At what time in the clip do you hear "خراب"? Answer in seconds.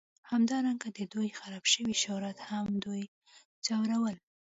1.39-1.63